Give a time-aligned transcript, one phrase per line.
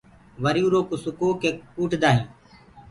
[0.43, 2.29] وري اُرآ ڪوُ سُڪو ڪي ڪوُٽدآ هينٚ۔